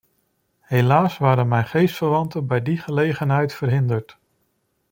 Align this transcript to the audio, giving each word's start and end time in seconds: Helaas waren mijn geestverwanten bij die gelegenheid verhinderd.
Helaas 0.61 1.17
waren 1.17 1.47
mijn 1.47 1.65
geestverwanten 1.65 2.47
bij 2.47 2.61
die 2.61 2.77
gelegenheid 2.77 3.53
verhinderd. 3.53 4.17